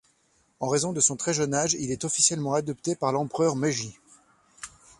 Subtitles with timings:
[0.59, 3.99] En raison de son très jeune âge, il est officiellement adopté par l'empereur Meiji.